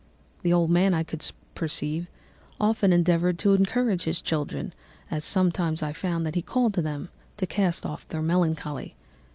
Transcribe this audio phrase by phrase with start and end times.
[0.41, 1.23] The old man, I could
[1.53, 2.07] perceive,
[2.59, 4.73] often endeavoured to encourage his children,
[5.11, 8.95] as sometimes I found that he called them, to cast off their melancholy.